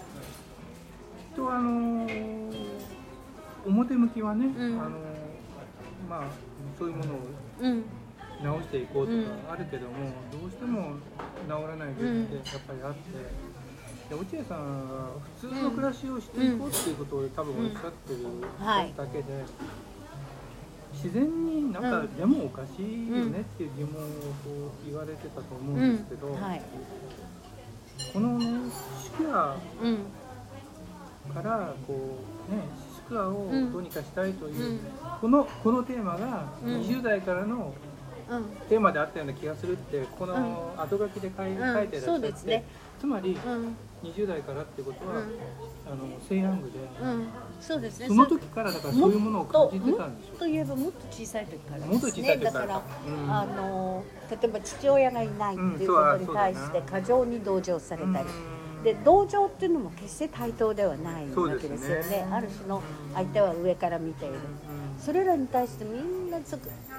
[1.35, 2.07] とあの
[3.65, 4.89] 表向きはね、うん、あの
[6.09, 6.23] まあ
[6.77, 7.17] そういうものを
[8.43, 9.93] 直していこうとかあるけども、
[10.31, 10.95] うん、どうしても
[11.45, 13.51] 治らない病気ってやっぱりあって。
[14.11, 19.23] で落合さんは普通の暮らしをしていこうっていうことを多分おっしゃってるだけで、
[20.93, 24.05] 自然になんか、でもおかしいよねっていう疑問を
[24.43, 26.61] こう言われてたと思うんですけど、はい、
[28.11, 28.69] このね
[31.31, 31.93] からこ
[32.49, 32.61] うね
[33.09, 34.79] 宿話をどうにかしたいという、うん、
[35.19, 37.73] このこのテーマが20代からの
[38.69, 42.63] テーマであったような気がするってこの後書きで書い,、書いてらっしゃって、ね、
[42.99, 43.37] つまり、
[44.03, 45.15] 20代からってことは、
[45.85, 46.79] あの西ヤングで、
[47.59, 48.07] そうですね。
[48.07, 52.51] その時からだからそういうものを感じてたんでしょうといえばもっと小さい時からもっと小さい時から。
[52.51, 52.81] だから、
[53.27, 58.27] あの例えば父親がいないっていうことに対して過剰に同情されたり。
[58.83, 62.81] で同情っていうのも決して対等ではないわけですよね、ね、ある種の
[63.13, 64.35] 相手は上から見ている、
[64.99, 66.39] それらに対してみんな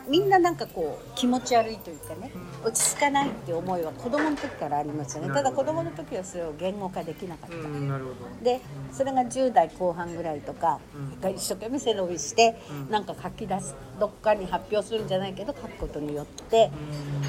[0.09, 2.31] みんななんかこう気持ち悪いというかね
[2.64, 5.35] 落ち着かないって思いは子供の時からありますよね。
[5.35, 8.61] ただ子供の時はそれを言語化できなかった、で
[8.92, 10.79] それが10代後半ぐらいとか、
[11.22, 16.70] うん、一生懸命背伸びして、うん、なんか書き出すどっかに発表するんじゃないけど書くことによって、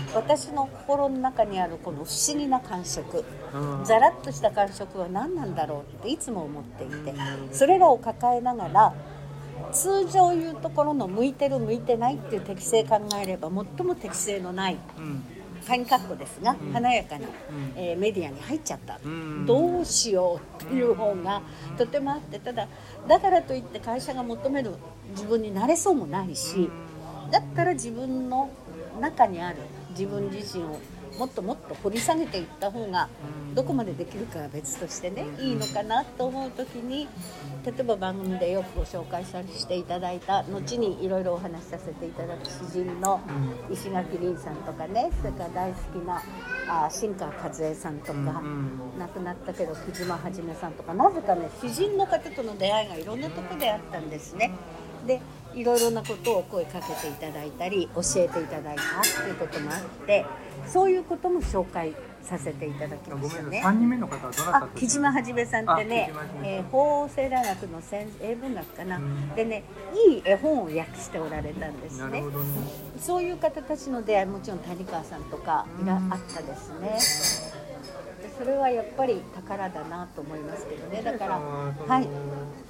[0.10, 3.24] うん、私の心の中にあるこの不思議な感触、
[3.84, 7.14] ざらっとした感触は何なんだろうっていつも思っていて
[7.52, 8.94] それらを抱えながら
[9.74, 14.78] 通常言うところの向いてる向いてないっていう適性考えれば最も適性のない、
[15.68, 17.28] 鍵括弧ですが、華やかな、
[17.76, 19.00] えー、メディアに入っちゃった、
[19.46, 21.42] どうしようっていう方が
[21.78, 22.68] とてもあってただ
[23.08, 24.72] だからといって会社が求める
[25.12, 26.70] 自分になれそうもないし
[27.32, 28.50] だったら自分の
[29.00, 29.58] 中にある
[29.92, 30.80] 自分自身を
[31.24, 33.08] もっともっと掘り下げていった方が
[33.56, 37.08] どこまでできるかは別としてねいいのかなと思う時に
[37.66, 43.22] 例えば番組でよくご紹介させていただいた後にいろいろお話しさせていただく詩人の
[43.72, 46.22] 石垣凛さんとかねそれから大好きな
[46.68, 48.44] あ新川和恵さんとか、
[49.00, 54.52] 亡くなったけど木島はじめさんとかなぜかね詩人の方との出会いがいろんなとこであったんですね。
[55.08, 55.22] で
[55.56, 60.26] いろいろなことを声かけていただいたり教えていただいたっていうこともあって
[60.68, 63.62] そういうことも紹介させていただきましたね。
[63.62, 66.12] 三人目の方はどなた木島はじめさんってね、
[66.42, 69.02] えー、法政大学の先英文学かな、
[69.36, 69.64] でね
[70.08, 72.22] いい絵本を訳しておられたんですね。
[72.22, 72.24] ね
[73.00, 77.53] そういう方たちの出会いもちろん谷川さんとかいらあったですね。
[78.64, 81.02] はやっぱり宝だなと思いますけどね。
[81.04, 82.08] だからはい。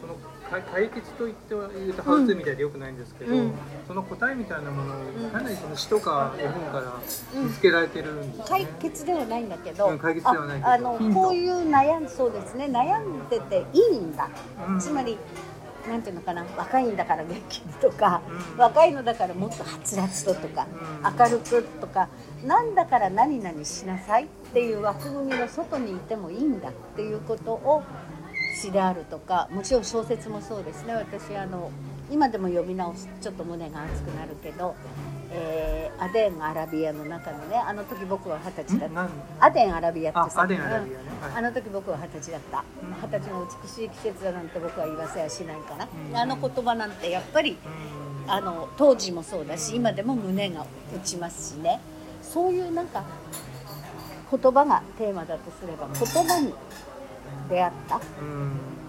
[0.02, 0.16] その
[0.52, 3.54] 解決と言っては言うとハウツーみたいでよくないんですけど、うん、
[3.88, 4.94] その答えみたいなもの
[5.28, 7.00] をかなりその詩とか絵本から
[7.42, 12.66] 見つけられてるんです、ね、解決ではないんだけど、うん、解決ではないあのこういう悩んそうですね。
[12.66, 14.30] 悩んでていいんだ、
[14.68, 15.18] うん、つまり
[15.88, 18.22] なんていうのかな若いんだから元気にとか、
[18.54, 20.68] うん、若いのだからもっとはつらつととか、
[21.04, 22.10] うん、明るくとか
[22.46, 27.84] なんだから何々しなさいっていう枠組みの外にいてもいいんだっていうことを
[28.62, 30.94] 詩であるとかもちろん小説もそうですね。
[30.94, 31.72] 私あの
[32.12, 34.76] 今でも読み直すちょっと胸が熱くなるけど、
[35.36, 39.46] えー、アデン・アラビアの中のねあの時僕は二十歳だった。
[39.46, 40.42] アデン・アラビアってさ。
[40.44, 40.58] あ,、ね。
[40.58, 40.82] はい、
[41.36, 42.64] あの時僕は二十歳だった。
[43.02, 47.58] 二十歳の美しい季節だなんて僕は言わせやしないかな、うん、あの言葉なんてやっぱり、
[48.26, 50.66] うん、あの当時もそうだし今でも胸が
[50.96, 51.80] 打ちますしね。
[52.22, 53.04] そういうなんか
[54.32, 56.54] 言葉がテーマだとすれば言葉に
[57.50, 58.02] 出会った、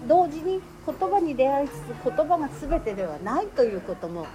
[0.07, 4.25] 同時に言葉に出会いつつ言葉が全てではないということも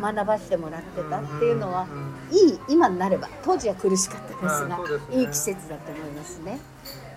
[0.00, 1.86] 学ばせてもらってたっていうのは
[2.30, 4.78] いい今になれば当時は苦しかったですが、
[5.10, 6.58] いい季節だと思いますね。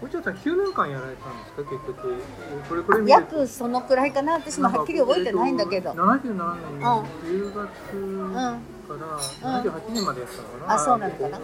[0.01, 1.63] おちゃさん9年間やられたんですか？
[1.63, 2.21] 結局。
[2.67, 4.33] これこれ約そのくらいかな。
[4.33, 11.43] 私もはっきり覚えてないんだけど、えー、77年の10月から78年までやったのかな、あそうなのかな、ね、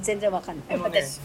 [0.00, 1.20] 全然わかんない、ね、私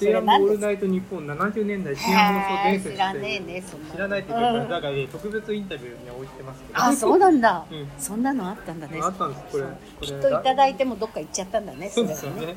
[0.00, 6.82] 西安オールナイト日本70年代新安放送伝説知らねえねそんな知らないっていうか、うん、だからね特別インタビューに置いてますけど。
[6.82, 8.98] あそうなんだ、うん、そんなのあったんだね。
[9.02, 9.64] あったんですこれ。
[10.00, 12.56] きっといただいてもどっか行っちゃったんだねそうですよね。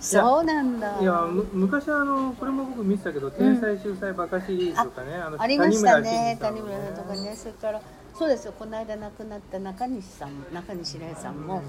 [0.00, 0.98] そうなんだ。
[1.00, 7.34] いや昔あのこれも僕見てたけど「天才秀才バカシリーズ」とかね、あのありましたね谷村とかね。
[7.36, 7.80] それから
[8.20, 11.62] そうですよこの間亡くなった中西さん中西礼さんも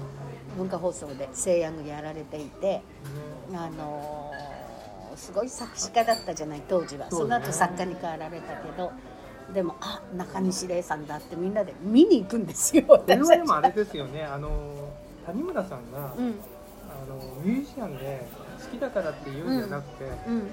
[0.58, 2.82] 文化放送で西洋やられていて、
[3.54, 8.92] あのー、すごい作詞家だったじゃない当時はその後作家に変わられたけど。
[9.54, 12.84] でもあ中西礼さんだってみんなで見に行くんですよ。
[12.84, 14.22] これはでもあれですよね。
[14.22, 14.48] あの
[15.26, 16.34] 谷村さんが、うん、
[16.88, 18.26] あのミュージシャンで
[18.62, 20.50] 好きだからって言うんじゃなくて、うんうん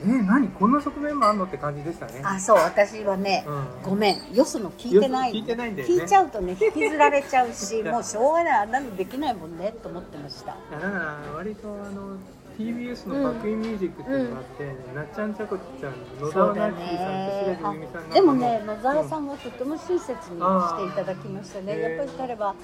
[0.00, 0.48] えー、何？
[0.48, 2.20] こんな側面もあんのって感じでしたね。
[2.24, 4.34] あそう私はね、うん、ごめん。
[4.34, 5.32] よその聞いてない。
[5.32, 8.58] 聞いてないんだよ、ね、聞いちゃうとね 引きずられちゃうしもうしょうがない。
[8.62, 10.56] あんなのできないもんねと思ってました。
[10.70, 12.16] だから割とあの
[12.58, 22.54] TBS のバックインミュージックっていうのがあって、うん、なっちゃんちゃこちゃん野沢なっちさんと白石由美さんでもね野沢さんはとても親切にしていただきましたね、やっぱり彼は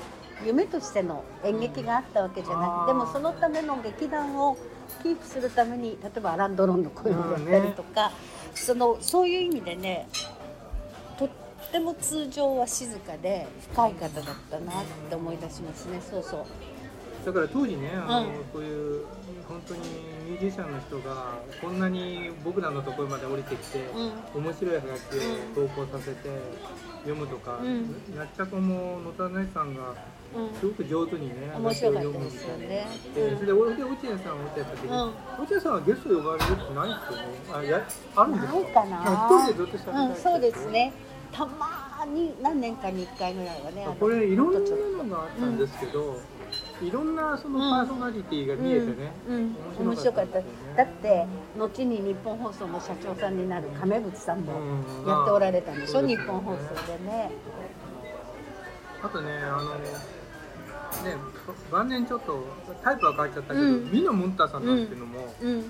[0.46, 4.56] 夢としての演劇があったわけじゃなくでもそのための劇団を
[5.02, 8.14] キープするために例えばアラン・ドロンの声をやったりとか、ね、
[8.54, 10.08] そのそういう意味でね
[11.18, 11.28] とっ
[11.72, 16.00] ても通常は静かで深い方だったなって思い出しますね。
[16.00, 16.44] そうそう。
[17.24, 19.04] だから当時ねあの、うん、こういう
[19.46, 19.80] 本当に
[20.30, 23.80] ミュージシャンの人がこんなに僕らのところまで降りてきて、
[24.34, 26.28] うん、面白い話を投稿させて
[27.00, 29.94] 読むとか、うん、やっちゃこも野田ねさんが
[30.58, 32.86] すごく上手にね、うん、面白かったですよね。
[33.14, 37.34] で、それで俺で落合さん落合さんで、うん、落合さんはゲスト呼ばれるってないですよね。
[37.52, 38.52] あ、やあるんですか？
[38.52, 39.28] ないかな。
[39.30, 40.92] 一人でずっと喋りたい、うん、そうですね。
[41.32, 43.86] たまに何年かに一回ぐらいはね。
[43.98, 46.20] これいろんなのがあったんですけど。
[46.82, 51.26] いろんなそのパーソナリティが見えてね、うんうんうん、面白かった、ね、だって
[51.58, 54.54] 後に日本放送の社長さんになる亀渕さんも
[55.06, 57.30] やっておられたんでしょ、うん、日本放送でね
[59.02, 59.74] あとねあの
[61.04, 61.16] ね、
[61.70, 62.44] 晩年ちょっと
[62.82, 65.68] タイプは変わっちゃったけど、うん、ミノ・ムンタさんなんていうのも、うん、もう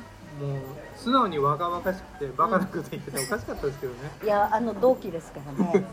[0.96, 3.98] 素直に若々しくてバカなこと言ってておかしかったですけどね。
[4.22, 5.84] いやあの同期ですからね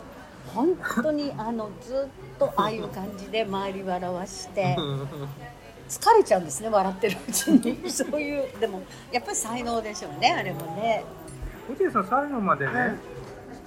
[0.53, 0.69] 本
[1.03, 4.77] 当にあのずっとああいう感じで周り笑わして
[5.89, 7.89] 疲れちゃうんですね笑ってるうちに。
[7.91, 11.03] そういうでもやっぱり才能でしょうねあれもね。
[11.69, 12.95] 落合さん最後までね、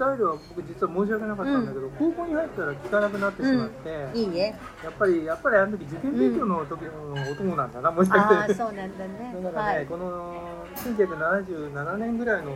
[0.01, 4.59] タイルは僕実は申し訳なかったんだけど、うん、高校に入ったら聞かなくなってしまって、うん、いいね。
[4.83, 8.55] やっぱりやっぱりあの時受験勉強の時のお供なんだな、もしかして。
[8.55, 9.37] そうなんだね。
[9.45, 12.53] だからね、はい、この1977年ぐらいの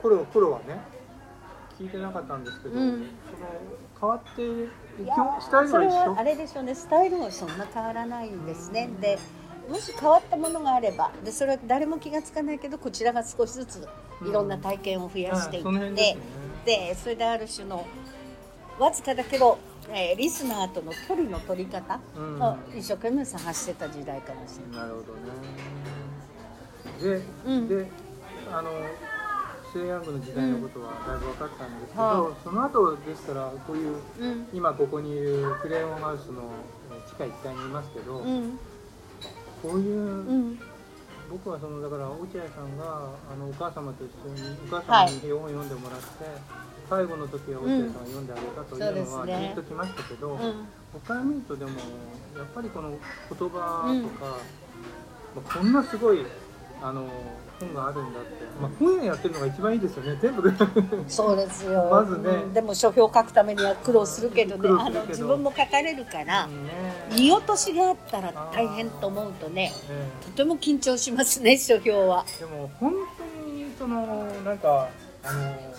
[0.00, 0.80] 頃,、頃はね
[1.78, 2.92] 聞いてなかったんですけど、その
[4.00, 4.68] 変わって
[5.40, 6.16] スタイルは一緒？
[6.18, 6.74] あれでしょうね。
[6.76, 9.18] スタイルはそんな変わらないんですね、で
[9.68, 13.88] もし変わったものがあればでそれは誰も気が付かないけどこちらが少しずつ
[14.26, 16.16] いろんな体験を増やしていって、
[16.64, 17.84] でそれである種の
[18.78, 19.58] わずかだけど、
[19.90, 24.88] えー、リスナーとの距離の取り方を一生懸命探してた時代かもしれない。
[24.88, 25.20] なるほどね。
[27.44, 27.90] で,、うん、で
[28.50, 28.70] あの
[29.72, 36.42] 西安部の時代のことはだいぶ分かったんですけど、うん、その後ですからこういう、うん、今ここにいるクレヨンハウスの
[37.08, 38.58] 地下1階にいますけど、うん、
[39.62, 40.58] こういう
[41.32, 46.34] 僕はそのだから落合さんがあのお母様と一緒にお母様に絵本を読んでもらって、はい、
[46.90, 50.38] 最後の時は落合さんが読んであげたというのは聞いときましたけど、うん。
[50.38, 51.70] ねうん、他を見るとでも
[52.36, 52.98] やっぱりこの言
[53.30, 54.36] 葉とか、
[55.36, 56.18] うん、こんなすごい
[56.82, 57.06] あの
[57.60, 58.28] 本があるんだって、
[58.60, 60.18] まあ、本屋やってるのが一番いいですよね。
[60.20, 60.52] 全部。
[61.08, 61.88] そうですよ。
[61.90, 64.68] まずね、うん、でも書評書くためには苦労するけどね。
[64.68, 66.52] あの自分も書かれるから、ね、
[67.16, 69.72] 見落としがあったら大変と思うとね、ね、
[70.24, 72.24] とても緊張しますね書評は。
[72.38, 74.88] でも本当にそのなんか
[75.24, 75.71] あの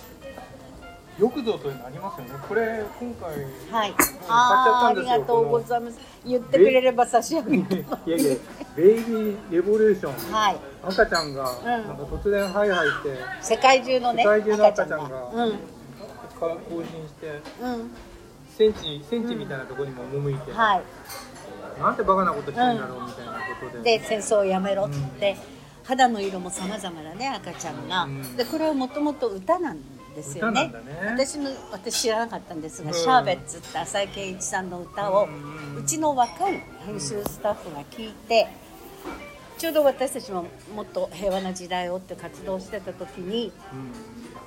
[1.20, 2.32] 浴槽というのありますよね。
[2.48, 3.30] これ今回
[3.72, 3.94] はい。
[4.28, 6.00] ああありがとうございます。
[6.26, 7.76] 言ってくれれば差し上げて。
[7.76, 8.36] いやいや
[8.76, 10.34] ベイビーレボリューション。
[10.34, 10.58] はい。
[10.84, 15.60] 赤ちゃんがなんか突然ハイハイして、世界中のね世界中の赤ちゃんが、うん、
[16.40, 17.92] 更新して、うん、
[18.50, 20.84] センチセンチみたいなところにも赴いて、うん、はい。
[21.80, 23.40] なんてバカなことしてんだろうみたいなこ
[23.72, 24.00] とで。
[24.00, 24.90] で戦争をやめろっ
[25.20, 25.38] て。
[25.86, 28.08] 肌の色も様々なね赤ちゃんが、
[28.38, 29.80] でこれはもともと歌なん
[30.14, 30.74] ですよね、ね、
[31.06, 38.48] 私も私知らなかったんですが、うん、シャーベッツって浅井健一さんの歌を、うん、うちの若い編集スタッフが聞いて、
[39.58, 40.46] ちょうど私たちも
[40.76, 43.52] もっと平和な時代をって活動してた時に、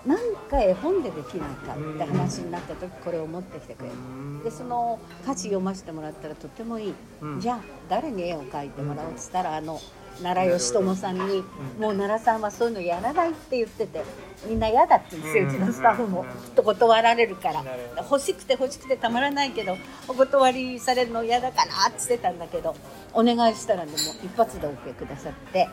[0.04, 6.94] うん、なんか絵本でできないかって話になった時これを持ってきてくれる、でその歌詞読ませてもらったらとてもいい、
[7.40, 9.80] じゃあ誰に絵を描いてもらおうっつったらあの
[10.22, 11.44] 奈良義友さんに、
[11.78, 14.02] もう奈良さんはそういうのやらないって言ってて
[14.46, 15.26] みんな嫌だって言うん。
[15.26, 17.64] ですよ、うちのスタッフも、と断られるから。
[17.96, 19.76] 欲しくて欲しくてたまらないけど
[20.08, 22.74] お断りされるの嫌だからって言ってたんだけど
[23.12, 25.68] お願いしたらでも一発で OK くださって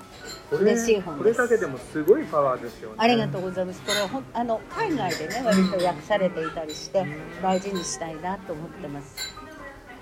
[0.51, 1.37] 嬉しい本です。
[1.37, 2.95] これだけでもすごいパワーですよね。
[2.97, 3.81] ありがとうございます。
[3.81, 7.05] これはほあの海外でね割と訳されていたりして
[7.41, 9.35] 大事にしたいなと思ってます。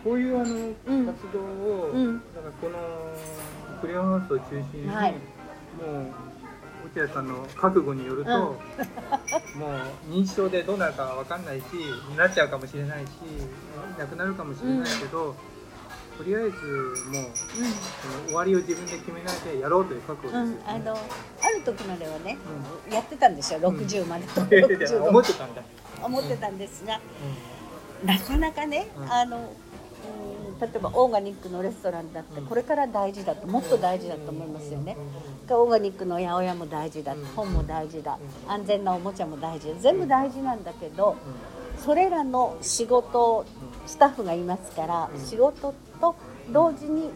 [0.03, 0.45] こういうあの
[1.11, 2.77] 活動を、うん、だからこの
[3.81, 5.17] クリアハウスを中心に、はい、もう
[6.85, 9.67] 落合さんの覚悟によると、うん、も
[10.09, 11.63] う認知症でどうなるかわかんないし
[12.17, 13.09] なっちゃうかもしれないし
[13.97, 16.55] なくなるかもしれないけど、うん、とりあえず
[17.09, 17.25] もう、
[18.21, 20.97] うん、終わりを自分で決めないでやろうという覚悟です、ね、あのあ
[21.57, 22.37] る時まではね、
[22.91, 23.59] やってたんですよ。
[23.59, 24.41] 60までと、
[25.09, 25.61] 思ってたんだ。
[26.03, 26.99] 思ってたんですが、
[28.05, 29.53] なかなかね、あの
[30.61, 34.95] 例えばオーガニックのレストランだってこれから大事だともっと大事だと思いますよね。
[35.49, 41.15] オーガニックの八百屋も大事だ本も大事だ安全なおもちゃも大事全部大事なんだけど
[41.77, 43.43] それらの仕事
[43.87, 46.15] スタッフがいますから仕事と
[46.53, 47.09] 同時に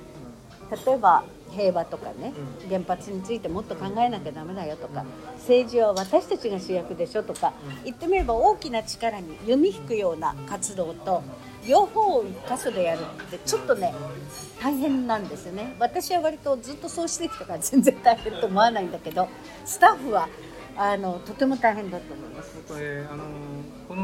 [0.85, 1.23] 例えば
[1.55, 2.33] 平和とかね
[2.69, 5.05] 原発についてもっと考えなきゃダメだよとか
[5.37, 7.53] 政治は私たちが主役でしょとか
[7.83, 11.23] 言ってみれば大きな力に弓引くような活動と
[11.67, 13.93] 両方を一箇所でやるってちょっとね
[14.61, 15.75] 大変なんですよね。
[15.79, 19.27] 私は割とずっとそうしてきたから全然大変と思わないんだけど
[19.65, 20.29] スタッフは
[20.77, 22.55] あのとても大変だと思います。
[23.09, 23.23] あの
[23.87, 24.03] この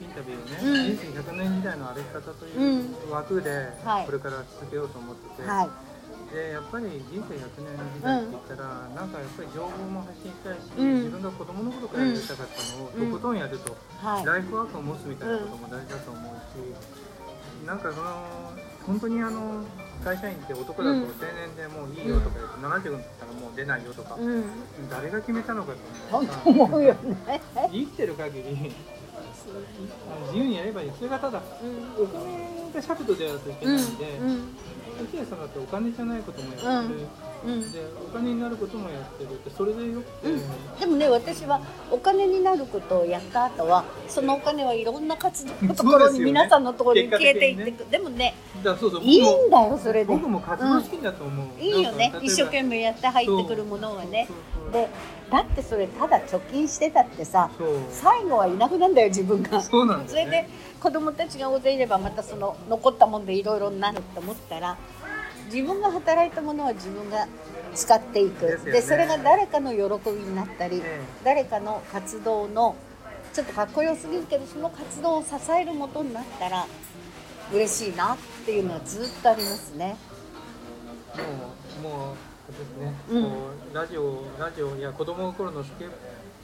[0.00, 3.68] インタビューね、うん、人生100年時代の歩き方という枠で
[4.06, 5.93] これから続けようと思ってて、はい
[6.34, 18.50] でやっぱり人生100年の時代って言ったら、うん、なんかやっぱり情報も発信したいし、うん、自分が子供の頃からやりたかったのをとことんやると、はい、ライフワークを持つみたいなことも大事だと思うし、なんかその
[18.82, 19.62] 本当にあの
[20.02, 24.44] 会社員って男だと定年でもういいよとか言って、うん、70になったらもう出ないよとか、うん、
[24.90, 25.72] 誰が決めたのか
[26.10, 27.40] と思思うよね。
[27.70, 28.74] 生きてる限り
[30.26, 30.92] 自由にやればいい。
[30.98, 31.40] それがただ、
[31.98, 34.20] お金が尺度でやるといけないんで、
[35.02, 37.00] 落合さんだってお金じゃないこともやってる、
[37.46, 39.30] うん、でお金になることもやってる。
[39.30, 50.04] ってそれでよくて、うん、でもね私はお金になることをやった後はそのお金はいろんな活動のところに、ね、皆さんのところに消えていってで,、ね、でもねそうそういいんだよそれで。
[50.04, 52.12] 僕も活動好きだと思う、うん、いいよね。
[52.22, 54.28] 一生懸命やって入ってくるものはね
[54.74, 54.88] で
[55.30, 57.48] だってそれただ貯金してたってさ
[57.90, 59.62] 最後はいなくなんだよ自分が。
[59.62, 60.48] そうなん、ね、それで
[60.80, 64.76] 子供たちが大勢いればまたその残ったもんでいろいろになると思ったら
[65.46, 67.28] 自分が働いたものは自分が
[67.74, 68.60] 使っていく。
[68.64, 70.82] で、ね、それが誰かの喜びになったり、
[71.22, 72.74] 誰かの活動の
[73.32, 76.66] ちょっとかっこよすぎるけどその活動を支えるもとになったら
[77.52, 79.96] 嬉しいなっていうのはずっとありますね。
[81.82, 82.16] もうもう
[82.52, 85.90] ですね、うん、ラジオラジオや子供の頃のスケッ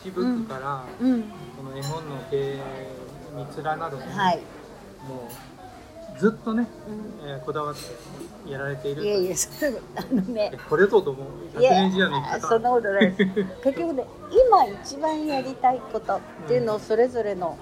[0.03, 1.13] チブックから、うん。
[1.13, 1.23] うん、
[1.57, 2.57] この絵本の経営
[3.35, 4.37] に連なる、ね、はい、
[5.07, 6.67] もうずっとね、
[7.23, 9.37] うん、えー、こだわってやられているいやいや
[9.97, 10.53] あのね。
[10.69, 11.59] これぞと思う。
[11.59, 13.25] 100年時代の生きそんなことないです。
[13.65, 17.59] 結局ね今一番やりたいことっていうのをそれぞれの、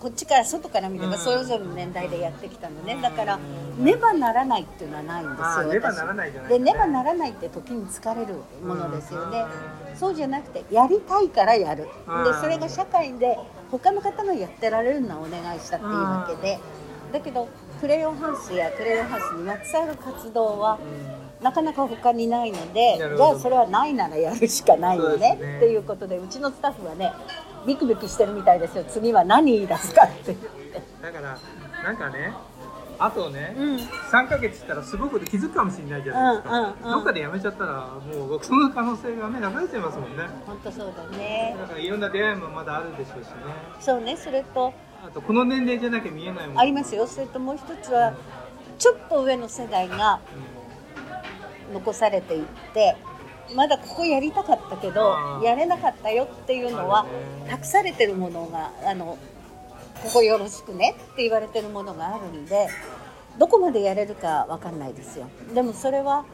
[0.00, 2.98] こっちから外から見ればそれぞれの年代でやってきたのね。
[3.02, 3.38] だから
[3.78, 9.44] ねばならないっていうのはないんですよねばならないじゃないでねばならないって時に疲れるものですよね。
[9.94, 11.84] そうじゃなくてやりたいからやる。
[11.84, 11.90] で
[12.40, 13.38] それが社会で
[13.70, 16.58] 他の方がやってられるのはお願いしたっていうわけで。
[17.12, 17.48] だけど
[17.80, 20.78] クレヨンハウスやクレヨンハウスにまつわる活動は
[21.40, 25.34] なかなか他にないのでじゃあそれはないならやるしかないよね。
[25.34, 27.10] っていうことでうちのスタッフはね
[27.66, 28.84] ビクビクしてるみたいですよ。
[28.84, 30.36] 次は何言い出すかって。
[31.02, 31.38] だから
[31.82, 32.32] なんかね
[33.00, 40.24] あとね、うん、3か月したらすごく気づくかもしれないじゃないですか、うんうんうん、どっかでやめちゃったらもうその可能性がねなくなっちゃいますもんね。
[40.44, 41.56] 本当そうだね。
[41.58, 43.32] だからいろんな出会いもまだあるでしょうしね。
[43.78, 44.74] そうねそれと。
[45.06, 46.58] あとこの年齢じゃなきゃ見えないもん。
[46.58, 47.06] ありますよ。
[47.06, 48.14] それともう一つは、
[48.78, 50.18] ちょっと上の世代が
[51.72, 52.44] 残されていっ
[52.74, 52.96] て
[53.54, 57.06] まだここやりたかったけどやれなかったよっていうのは
[57.48, 59.18] 託されてるものがあの
[60.02, 62.68] ここよろしくねって言われてるものがあるんで
[63.38, 66.24] どこまでやれるか分かんないですよでもそれは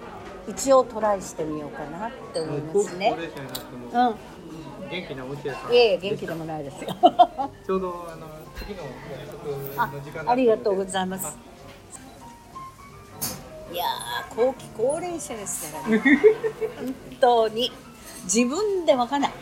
[0.48, 3.16] 一応トライしてみようかなって思いますね。
[3.92, 4.14] うん。
[4.90, 6.94] 元気なお家ですいえいえ元気でもないですよ。
[7.66, 11.36] ちょうどあの次のの時間ありがとうございます。
[13.75, 13.85] いや
[14.37, 15.99] 後期高齢者ですからね。
[16.77, 17.72] 本当に。
[18.22, 19.33] 自分で分かんない。